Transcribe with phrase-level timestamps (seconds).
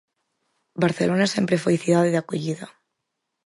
[0.83, 2.67] Barcelona sempre foi cidade de acollida.